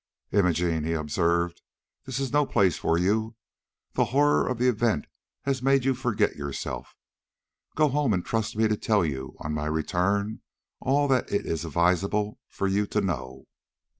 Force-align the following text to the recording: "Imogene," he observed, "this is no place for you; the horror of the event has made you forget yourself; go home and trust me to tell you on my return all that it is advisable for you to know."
"Imogene," 0.31 0.83
he 0.83 0.93
observed, 0.93 1.61
"this 2.05 2.17
is 2.19 2.33
no 2.33 2.43
place 2.43 2.75
for 2.75 2.97
you; 2.97 3.35
the 3.93 4.05
horror 4.05 4.47
of 4.47 4.57
the 4.57 4.67
event 4.67 5.05
has 5.43 5.61
made 5.61 5.85
you 5.85 5.93
forget 5.93 6.35
yourself; 6.35 6.95
go 7.75 7.87
home 7.87 8.11
and 8.11 8.25
trust 8.25 8.55
me 8.55 8.67
to 8.67 8.75
tell 8.77 9.05
you 9.05 9.35
on 9.41 9.53
my 9.53 9.67
return 9.67 10.41
all 10.79 11.07
that 11.07 11.31
it 11.31 11.45
is 11.45 11.63
advisable 11.65 12.39
for 12.49 12.67
you 12.67 12.87
to 12.87 12.99
know." 12.99 13.45